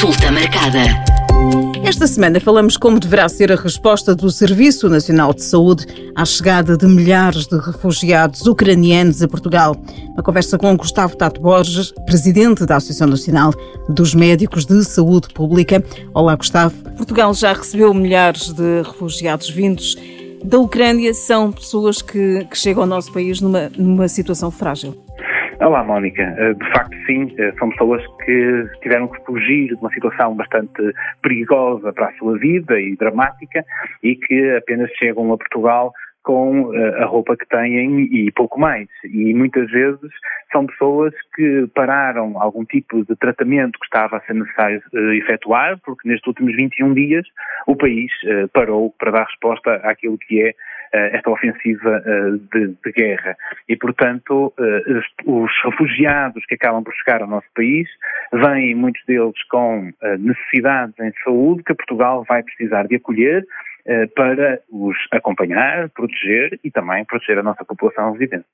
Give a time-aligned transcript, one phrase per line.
[0.00, 0.80] Consulta marcada.
[1.84, 5.84] Esta semana falamos como deverá ser a resposta do Serviço Nacional de Saúde
[6.16, 9.76] à chegada de milhares de refugiados ucranianos a Portugal.
[10.14, 13.52] Uma conversa com Gustavo Tato Borges, presidente da Associação Nacional
[13.90, 15.84] dos Médicos de Saúde Pública.
[16.14, 16.74] Olá, Gustavo.
[16.96, 19.98] Portugal já recebeu milhares de refugiados vindos
[20.42, 21.12] da Ucrânia.
[21.12, 24.96] São pessoas que, que chegam ao nosso país numa, numa situação frágil.
[25.60, 26.22] Olá, Mónica.
[26.22, 30.80] Eh, de facto, sim, eh, são pessoas que tiveram que fugir de uma situação bastante
[31.20, 33.62] perigosa para a sua vida e dramática
[34.02, 38.88] e que apenas chegam a Portugal com eh, a roupa que têm e pouco mais.
[39.04, 40.10] E muitas vezes
[40.50, 44.80] são pessoas que pararam algum tipo de tratamento que estava a ser necessário
[45.12, 47.26] efetuar, porque nestes últimos 21 dias
[47.66, 48.10] o país
[48.54, 50.54] parou para dar resposta àquilo que é
[50.92, 53.36] esta ofensiva eh, de, de, guerra.
[53.68, 57.88] E, portanto, eh, os refugiados que acabam por chegar ao nosso país
[58.32, 63.46] vêm, muitos deles, com necessidades em saúde que Portugal vai precisar de acolher
[64.14, 68.44] para os acompanhar, proteger e também proteger a nossa população residente.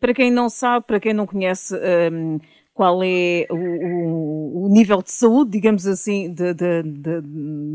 [0.00, 1.74] Para quem não sabe, para quem não conhece
[2.12, 2.38] um,
[2.74, 7.20] qual é o, o, nível de saúde, digamos assim, de, de, de,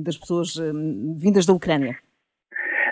[0.03, 1.97] das pessoas um, vindas da Ucrânia?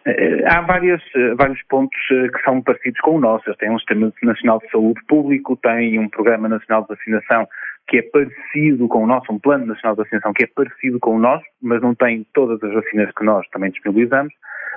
[0.08, 3.50] Eh, há várias, eh, vários pontos eh, que são parecidos com o nosso.
[3.50, 7.46] Eles têm um Sistema Nacional de Saúde Público, têm um Programa Nacional de Vacinação
[7.88, 11.16] que é parecido com o nosso, um Plano Nacional de Vacinação que é parecido com
[11.16, 14.34] o nosso, mas não tem todas as vacinas que nós também disponibilizamos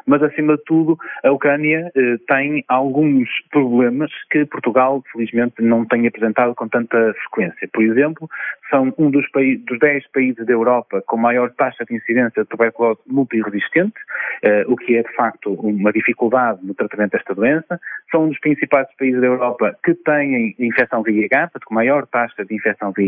[0.06, 6.06] mas acima de tudo a Ucrânia eh, tem alguns problemas que Portugal, felizmente, não tem
[6.06, 7.68] apresentado com tanta frequência.
[7.72, 8.28] Por exemplo,
[8.70, 9.26] são um dos,
[9.66, 13.94] dos 10 países da Europa com maior taxa de incidência de tuberculose multiresistente,
[14.42, 17.80] eh, o que é de facto uma dificuldade no tratamento desta doença.
[18.10, 22.44] São um dos principais países da Europa que têm infecção VIH, portanto, com maior taxa
[22.44, 22.99] de infecção VIH.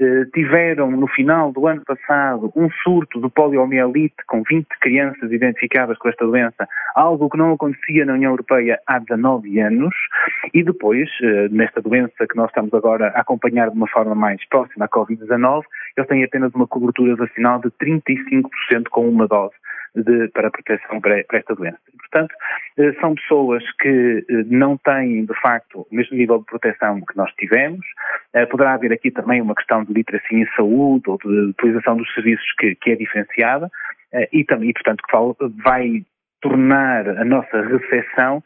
[0.00, 5.98] Eh, tiveram no final do ano passado um surto de poliomielite com 20 crianças identificadas
[5.98, 9.94] com esta doença, algo que não acontecia na União Europeia há 19 anos,
[10.54, 14.42] e depois, eh, nesta doença que nós estamos agora a acompanhar de uma forma mais
[14.48, 15.64] próxima à Covid-19,
[15.94, 19.54] eles têm apenas uma cobertura vacinal de 35% com uma dose
[19.94, 21.78] de, para proteção para, para, esta doença.
[21.98, 22.34] portanto,
[22.78, 27.16] eh, são pessoas que eh, não têm, de facto, o mesmo nível de proteção que
[27.16, 27.84] nós tivemos.
[28.34, 32.12] Eh, poderá haver aqui também uma questão de literacia em saúde ou de utilização dos
[32.14, 33.70] serviços que, que é diferenciada
[34.32, 36.04] e, também, portanto, que vai
[36.42, 38.42] tornar a nossa recepção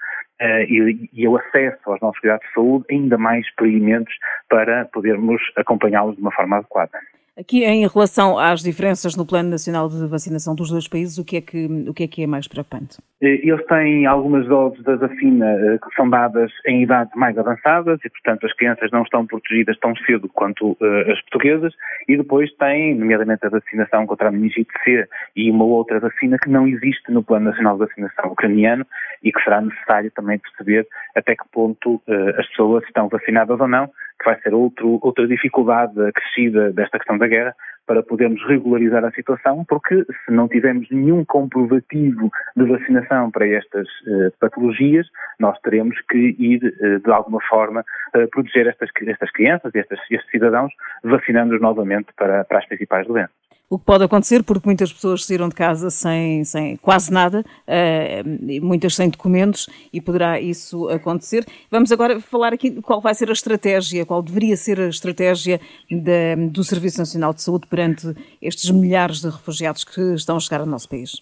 [0.69, 4.15] e, e, o acesso aos nossos cuidados de saúde ainda mais experimentos
[4.51, 6.99] para podermos acompanhá-los de uma forma adequada.
[7.37, 11.39] Aqui, em relação às diferenças no Plano Nacional de Vacinação dos dois países, o que
[11.39, 12.99] é que, o que, é, que é mais preocupante?
[13.21, 17.99] Eh, eles têm algumas doses da vacina eh, que são dadas em idades mais avançadas
[18.05, 21.75] e, portanto, as crianças não estão protegidas tão cedo quanto uh, as portuguesas
[22.07, 26.49] e depois têm, nomeadamente, a vacinação contra a meningite C e uma outra vacina que
[26.49, 28.87] não existe no Plano Nacional de Vacinação ucraniano
[29.25, 30.87] e que será necessário também perceber
[31.17, 35.27] até que ponto uh, as pessoas estão vacinadas ou não que vai ser outro, outra
[35.27, 37.55] dificuldade acrescida desta questão da guerra
[37.87, 43.87] para podermos regularizar a situação, porque se não tivermos nenhum comprovativo de vacinação para estas
[43.87, 45.07] uh, patologias,
[45.39, 47.85] nós teremos que ir, uh, de alguma forma,
[48.17, 53.07] uh, proteger estas, estas crianças e estes, estes cidadãos, vacinando-os novamente para, para as principais
[53.07, 53.44] doenças
[53.75, 58.65] o que pode acontecer, porque muitas pessoas saíram de casa sem, sem quase nada, uh,
[58.65, 61.45] muitas sem documentos, e poderá isso acontecer.
[61.71, 66.37] Vamos agora falar aqui qual vai ser a estratégia, qual deveria ser a estratégia de,
[66.51, 70.67] do Serviço Nacional de Saúde perante estes milhares de refugiados que estão a chegar ao
[70.67, 71.21] nosso país.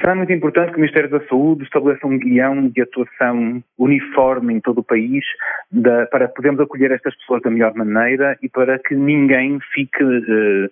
[0.00, 4.60] Será muito importante que o Ministério da Saúde estabeleça um guião de atuação uniforme em
[4.60, 5.24] todo o país
[5.70, 10.68] da, para podermos acolher estas pessoas da melhor maneira e para que ninguém fique uh,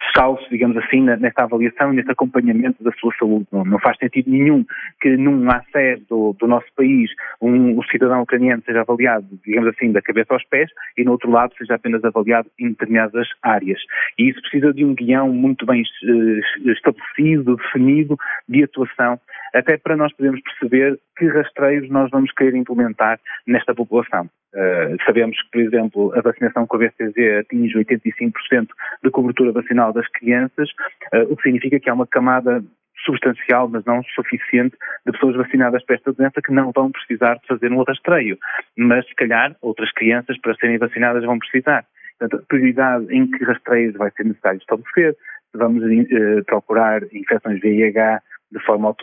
[0.00, 3.46] descalços, digamos assim, nesta avaliação e neste acompanhamento da sua saúde.
[3.52, 4.64] Não, não faz sentido nenhum
[5.00, 9.92] que num acesso do, do nosso país um, um, cidadão ucraniano seja avaliado, digamos assim,
[9.92, 13.80] da cabeça aos pés e no outro lado seja apenas avaliado em determinadas áreas.
[14.18, 18.16] E isso precisa de um guião muito bem uh, estabelecido, definido,
[18.48, 19.20] de atuação,
[19.54, 24.28] até para nós podermos perceber que rastreios nós vamos querer implementar nesta população.
[24.54, 28.68] Uh, sabemos que, por exemplo, a vacinação com a BCG atinge 85%
[29.04, 30.68] de cobertura vacinal das crianças,
[31.14, 32.62] uh, o que significa que há uma camada
[33.04, 34.76] substancial, mas não suficiente,
[35.06, 38.36] de pessoas vacinadas para esta doença que não vão precisar de fazer um rastreio.
[38.76, 41.84] Mas, se calhar, outras crianças, para serem vacinadas, vão precisar.
[42.18, 45.16] Portanto, a prioridade em que rastreios vai ser necessário estabelecer,
[45.54, 48.20] vamos uh, procurar infecções VIH
[48.52, 48.94] de forma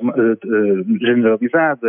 [1.00, 1.88] generalizada,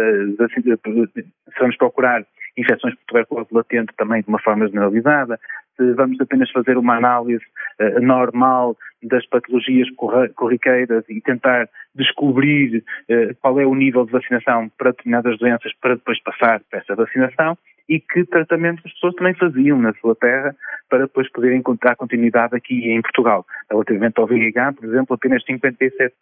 [0.54, 2.24] se vamos procurar
[2.56, 5.38] infecções por tuberculose latente também de uma forma generalizada,
[5.76, 7.44] se vamos apenas fazer uma análise
[7.80, 9.88] uh, normal das patologias
[10.34, 12.78] corriqueiras e tentar descobrir
[13.08, 16.96] uh, qual é o nível de vacinação para determinadas doenças para depois passar para essa
[16.96, 17.56] vacinação
[17.88, 20.54] e que tratamentos as pessoas também faziam na sua terra
[20.88, 23.46] para depois poderem encontrar continuidade aqui em Portugal.
[23.70, 26.12] Relativamente ao VIH, por exemplo, apenas 57%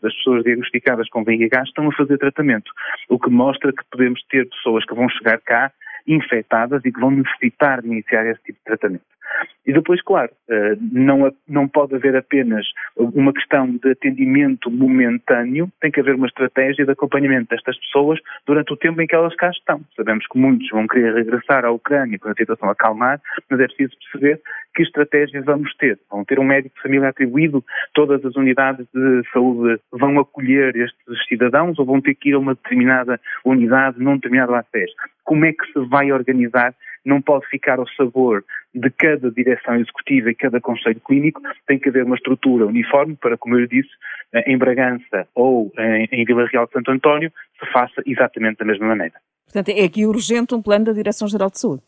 [0.00, 2.70] das pessoas diagnosticadas com VIH estão a fazer tratamento,
[3.08, 5.72] o que mostra que podemos ter pessoas que vão chegar cá
[6.06, 9.04] infectadas e que vão necessitar de iniciar esse tipo de tratamento.
[9.66, 12.64] E depois, claro, eh, não, não pode haver apenas
[12.96, 18.72] uma questão de atendimento momentâneo, tem que haver uma estratégia de acompanhamento destas pessoas durante
[18.72, 19.80] o tempo em que elas cá estão.
[19.96, 23.20] Sabemos que muitos vão querer regressar à Ucrânia quando a situação acalmar,
[23.50, 24.40] mas é preciso perceber
[24.72, 25.98] que estratégias vamos ter.
[26.10, 31.26] Vão ter um médico de família atribuído, todas as unidades de saúde vão acolher estes
[31.28, 34.94] cidadãos ou vão ter que ir a uma determinada unidade num determinado acesso.
[35.24, 36.72] Como é que se vai organizar
[37.06, 38.44] não pode ficar ao sabor
[38.74, 43.38] de cada direção executiva e cada conselho clínico, tem que haver uma estrutura uniforme para,
[43.38, 43.88] como eu disse,
[44.46, 45.72] em Bragança ou
[46.12, 49.14] em, Vila Real de Santo António, se faça exatamente da mesma maneira.
[49.46, 51.82] Portanto, é aqui urgente um plano da Direção-Geral de Saúde.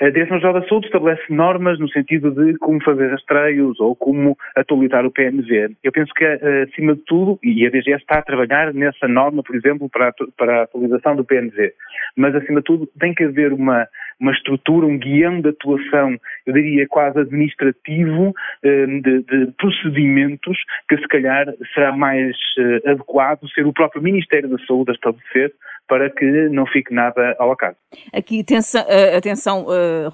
[0.00, 5.04] A Direção-Geral da Saúde estabelece normas no sentido de como fazer rastreios ou como atualizar
[5.06, 5.76] o PNV.
[5.82, 9.42] Eu penso que, eh, acima de tudo, e a DGS está a trabalhar nessa norma,
[9.42, 11.72] por exemplo, para a, para a atualização do PNV,
[12.16, 13.86] mas, acima de tudo, tem que haver uma,
[14.20, 20.56] uma estrutura, um guião de atuação, eu diria quase administrativo, eh, de, de procedimentos
[20.88, 25.52] que, se calhar, será mais eh, adequado ser o próprio Ministério da Saúde a estabelecer
[25.86, 27.76] para que não fique nada ao acaso.
[28.12, 29.66] Aqui atenção, eh, atenção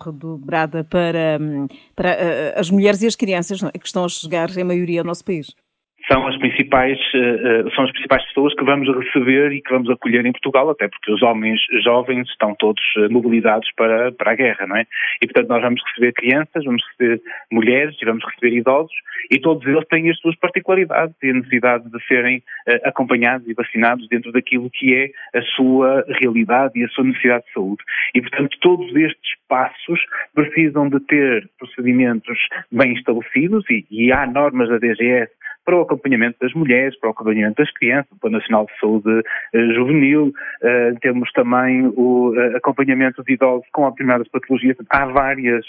[0.05, 2.11] redobrada para, hum, para
[2.56, 3.79] as mulheres e as crianças é?
[3.79, 5.55] que estão a chegar, em maioria, ao nosso país
[6.11, 10.27] são as principais uh, são as principais pessoas que vamos receber e que vamos acolher
[10.27, 14.67] em Portugal, até porque os homens jovens estão todos uh, mobilizados para, para a guerra,
[14.67, 14.87] não é?
[15.23, 18.97] E portanto nós vamos receber crianças, vamos receber mulheres e vamos receber idosos
[19.31, 22.43] e todos eles têm as suas particularidades e a necessidade de serem
[22.85, 27.53] acompanhados e vacinados dentro daquilo que é a sua realidade e a sua necessidade de
[27.53, 27.83] saúde.
[28.15, 30.01] E portanto todos estes passos
[30.35, 32.39] precisam de ter procedimentos
[32.73, 35.31] bem estabelecidos e, e há normas da DGS
[35.71, 39.23] para o acompanhamento das mulheres, para o acompanhamento das crianças, o Plano Nacional de Saúde
[39.55, 40.33] eh, Juvenil,
[40.65, 44.77] eh, temos também o eh, acompanhamento de idosos com determinadas patologias.
[44.89, 45.65] Há várias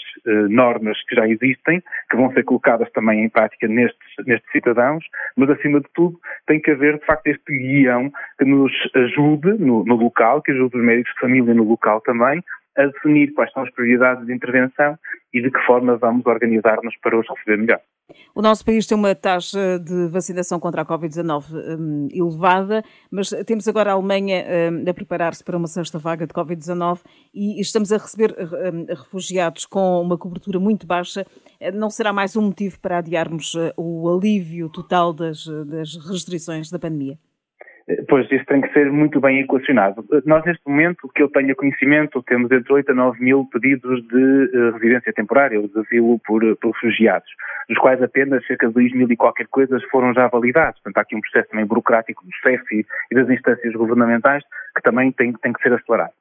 [0.50, 5.04] normas que já existem, que vão ser colocadas também em prática nestes, nestes cidadãos,
[5.36, 6.18] mas acima de tudo
[6.48, 8.10] tem que haver de facto este guião
[8.40, 12.42] que nos ajude no, no local, que ajude os médicos de família no local também,
[12.76, 14.98] a definir quais são as prioridades de intervenção
[15.32, 17.80] e de que forma vamos organizar-nos para os receber melhor.
[18.34, 23.68] O nosso país tem uma taxa de vacinação contra a Covid-19 um, elevada, mas temos
[23.68, 27.00] agora a Alemanha um, a preparar-se para uma sexta vaga de Covid-19
[27.34, 31.26] e estamos a receber um, refugiados com uma cobertura muito baixa.
[31.74, 36.78] Não será mais um motivo para adiarmos uh, o alívio total das, das restrições da
[36.78, 37.18] pandemia?
[38.08, 40.04] Pois, isso tem que ser muito bem equacionado.
[40.24, 44.16] Nós, neste momento, que eu tenho conhecimento, temos entre 8 a 9 mil pedidos de
[44.16, 47.28] uh, residência temporária, ou de asilo por, por refugiados,
[47.68, 50.80] dos quais apenas cerca de 2 mil e qualquer coisa foram já validados.
[50.80, 54.44] Portanto, há aqui um processo também burocrático do CEF e das instâncias governamentais
[54.74, 56.12] que também tem, tem que ser acelerado.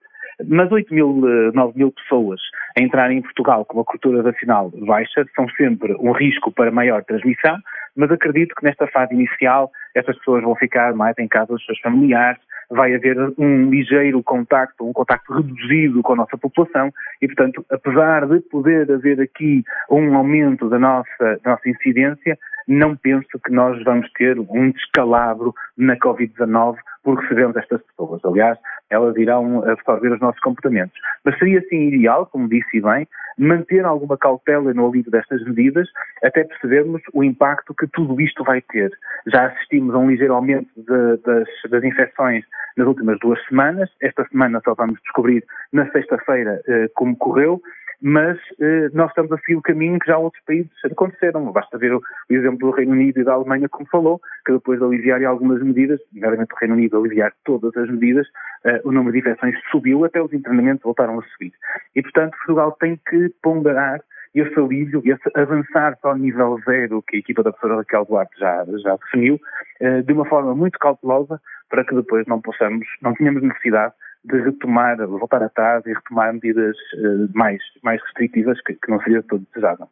[0.48, 1.14] Mas 8 mil,
[1.54, 2.40] 9 eh, mil pessoas
[2.78, 7.04] a entrarem em Portugal com uma cultura vacinal baixa são sempre um risco para maior
[7.04, 7.58] transmissão,
[7.96, 11.80] mas acredito que nesta fase inicial essas pessoas vão ficar mais em casa dos seus
[11.80, 12.40] familiares,
[12.70, 18.26] vai haver um ligeiro contacto, um contacto reduzido com a nossa população e, portanto, apesar
[18.28, 22.38] de poder haver aqui um aumento da nossa, da nossa incidência,
[22.68, 28.24] não penso que nós vamos ter um descalabro na Covid-19 por recebermos estas pessoas.
[28.24, 28.58] Aliás,
[28.92, 30.94] elas irão absorver os nossos comportamentos.
[31.24, 33.08] Mas seria assim ideal, como disse bem,
[33.38, 35.88] manter alguma cautela no alívio destas medidas,
[36.24, 38.92] até percebermos o impacto que tudo isto vai ter.
[39.28, 42.44] Já assistimos a um ligeiro aumento de, das, das, infecções
[42.78, 43.90] nas últimas duas semanas.
[44.02, 47.62] Esta semana só vamos descobrir na sexta-feira eh, como correu
[48.02, 51.52] mas eh, nós estamos a seguir o caminho que já outros países aconteceram.
[51.52, 54.80] Basta ver o, o, exemplo do Reino Unido e da Alemanha, como falou, que depois
[54.80, 58.28] de aliviarem algumas medidas, nomeadamente o Reino Unido aliviar todas as medidas,
[58.66, 61.54] eh, o número de infecções subiu, até os internamentos voltaram a subir.
[61.96, 64.02] E, portanto, Portugal tem que ponderar
[64.34, 68.40] esse alívio, esse avançar para o nível zero que a equipa da professora Raquel Duarte
[68.40, 69.40] já, já definiu,
[69.80, 71.40] eh, de uma forma muito cautelosa,
[71.70, 73.94] para que depois não possamos, não tenhamos necessidade
[74.24, 79.24] de retomar, voltar atrás e retomar medidas uh, mais, mais restritivas, que, que, não seria
[79.24, 79.88] todo desejável.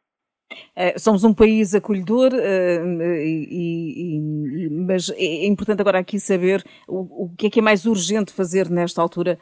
[0.52, 7.26] Uh, somos um país acolhedor, uh, e, e, mas é importante agora aqui saber o,
[7.26, 9.38] o, que é que é mais urgente fazer nesta altura.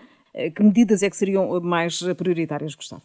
[0.55, 3.03] que medidas é que seriam mais prioritárias, Gustavo?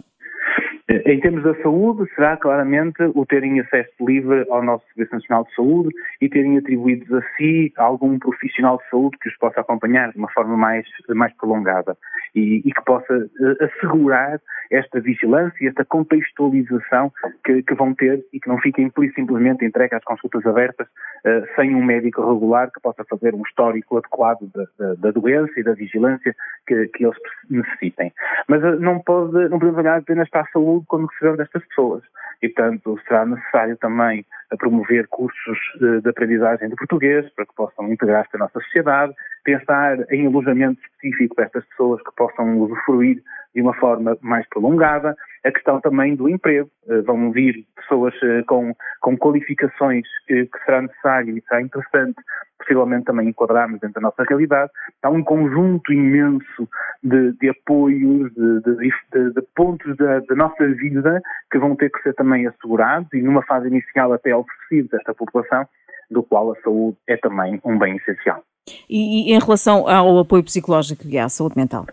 [0.89, 5.55] Em termos da saúde, será claramente o terem acesso livre ao nosso Serviço Nacional de
[5.55, 10.19] Saúde e terem atribuídos a si algum profissional de saúde que os possa acompanhar de
[10.19, 11.97] uma forma mais, mais prolongada
[12.35, 14.41] e, e que possa uh, assegurar
[14.73, 17.13] esta vigilância e esta contextualização
[17.45, 21.75] que, que, vão ter e que não fiquem simplesmente entregue às consultas abertas uh, sem
[21.75, 25.75] um médico regular que possa fazer um histórico adequado da, da, da doença e da
[25.75, 26.35] vigilância
[26.67, 27.17] que, que eles
[27.51, 28.13] necessitem.
[28.49, 32.03] Mas uh, não, pode, não podemos olhar apenas para a saúde quando recebemos destas pessoas
[32.43, 34.27] e, portanto, será necessário também
[34.59, 39.15] promover cursos de, de aprendizagem de português para que possam integrar-se na nossa sociedade,
[39.45, 43.23] pensar em alojamento específico para estas pessoas que possam usufruir
[43.55, 45.17] de uma forma mais prolongada.
[45.45, 46.71] A questão também do emprego.
[46.89, 52.21] Eh, vão vir pessoas eh, com, com qualificações que, que será necessário e será interessante
[52.63, 54.71] possivelmente também enquadrarmos dentro da nossa realidade.
[55.03, 56.69] Há um conjunto imenso
[57.03, 62.01] de, de apoios, de, de, de pontos da, da, nossa vida que vão ter que
[62.03, 65.67] ser também assegurados e numa fase inicial até oferecidos a esta população,
[66.11, 68.43] do qual a saúde é também um bem essencial.
[68.89, 71.87] E, e em relação ao apoio psicológico e à saúde mental?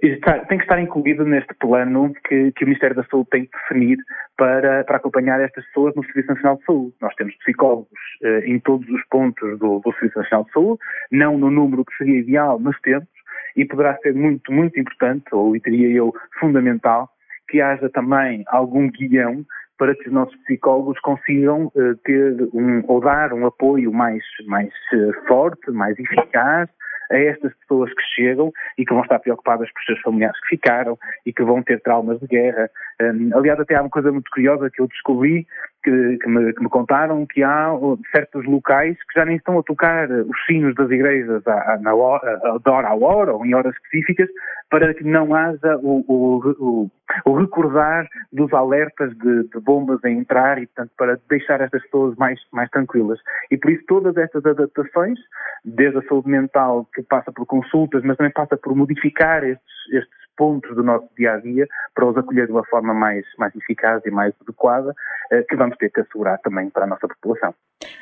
[0.00, 3.98] Tem que estar incluído neste plano que, que, o Ministério da Saúde tem que definir
[4.36, 6.94] para, para, acompanhar estas pessoas no Serviço Nacional de Saúde.
[7.00, 7.88] Nós temos psicólogos
[8.22, 10.78] eh, em todos os pontos do, do Serviço Nacional de Saúde,
[11.10, 13.08] não no número que seria ideal, mas temos,
[13.56, 17.08] e poderá ser muito, muito importante, ou diria eu, fundamental,
[17.48, 19.44] que haja também algum guião
[19.78, 24.72] para que os nossos psicólogos consigam uh, ter um, ou dar um apoio mais, mais
[24.92, 26.68] uh, forte, mais eficaz
[27.14, 30.48] a estas pessoas que chegam e que vão estar preocupadas com os seus familiares que
[30.48, 32.70] ficaram e que vão ter traumas de guerra.
[33.00, 35.46] Um, aliás, até há uma coisa muito curiosa que eu descobri,
[35.84, 37.70] que, que, me, que, me, contaram, que há
[38.10, 42.40] certos locais que já nem estão a tocar os sinos das igrejas à, na hora,
[42.42, 44.28] a hora a hora ou em horas específicas
[44.70, 46.90] para que não haja o, o, o,
[47.26, 52.16] o recordar dos alertas de, de, bombas a entrar e, portanto, para deixar estas pessoas
[52.16, 53.20] mais, mais tranquilas.
[53.50, 55.18] E por isso todas estas adaptações,
[55.64, 60.23] desde a saúde mental que passa por consultas, mas também passa por modificar estes, estes
[60.36, 64.02] pontos do nosso dia a dia para os acolher de uma forma mais, mais eficaz
[64.04, 64.94] e mais adequada,
[65.30, 67.54] eh, que vamos ter que assegurar também para a nossa população.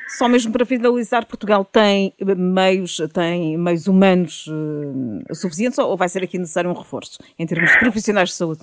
[0.07, 6.23] Só mesmo para finalizar, Portugal tem meios, tem meios humanos uh, suficientes ou vai ser
[6.23, 8.61] aqui necessário um reforço em termos de profissionais de saúde?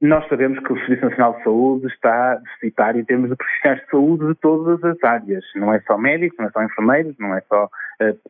[0.00, 3.90] Nós sabemos que o Serviço Nacional de Saúde está deficitário em termos de profissionais de
[3.90, 5.44] saúde de todas as áreas.
[5.54, 7.70] Não é só médicos, não é só enfermeiros, não é só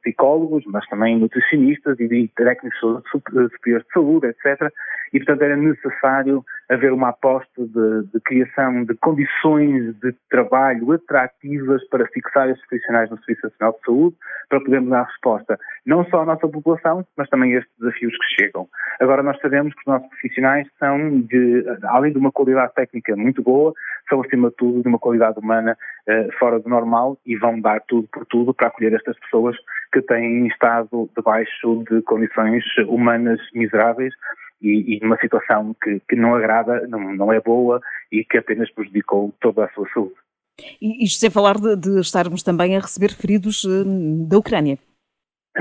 [0.01, 2.79] psicólogos, mas também nutricionistas e técnicos
[3.11, 4.73] superiores de saúde, etc.
[5.13, 11.87] E, portanto, era necessário haver uma aposta de, de, criação de condições de trabalho atrativas
[11.89, 14.17] para fixar estes profissionais no Serviço Nacional de Saúde,
[14.49, 18.43] para podermos dar resposta não só à nossa população, mas também a estes desafios que
[18.43, 18.69] chegam.
[19.01, 23.43] Agora, nós sabemos que os nossos profissionais são, de, além de uma qualidade técnica muito
[23.43, 23.73] boa,
[24.09, 25.77] são, acima de tudo, de uma qualidade humana
[26.09, 29.57] uh, fora do normal e vão dar tudo por tudo para acolher estas pessoas
[29.93, 34.15] que têm estado debaixo de condições humanas miseráveis
[34.61, 38.71] e, e numa situação que, que não agrada, não, não é boa e que apenas
[38.73, 40.15] prejudicou toda a sua saúde.
[40.81, 43.85] E isto sem falar de, de estarmos também a receber feridos uh,
[44.29, 44.79] da Ucrânia.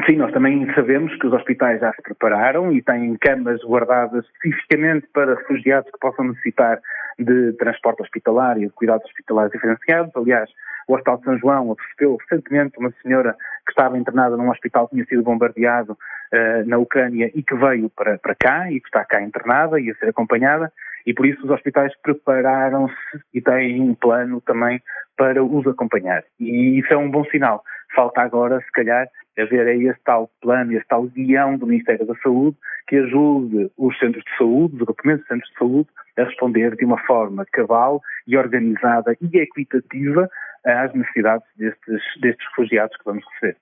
[0.05, 5.07] Sim, nós também sabemos que os hospitais já se prepararam e têm camas guardadas especificamente
[5.13, 6.81] para refugiados que possam necessitar
[7.17, 10.11] de transporte hospitalar e de cuidados hospitalares diferenciados.
[10.15, 10.49] Aliás,
[10.87, 14.95] o Hospital de São João recebeu recentemente uma senhora que estava internada num hospital que
[14.95, 19.03] tinha sido bombardeado uh, na Ucrânia e que veio para, para cá e que está
[19.03, 20.71] cá internada e a ser acompanhada.
[21.05, 22.95] E por isso os hospitais prepararam-se
[23.33, 24.81] e têm um plano também
[25.15, 26.23] para os acompanhar.
[26.39, 27.63] E isso é um bom sinal.
[27.95, 32.15] Falta agora, se calhar, haver aí esse tal plano, esse tal guião do Ministério da
[32.15, 36.75] Saúde que ajude os centros de saúde, os agrupamentos de centros de saúde, a responder
[36.75, 40.29] de uma forma cabal e organizada e equitativa
[40.63, 43.57] às necessidades destes, destes refugiados que vamos receber.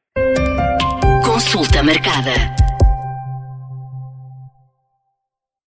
[1.26, 2.73] Consulta marcada.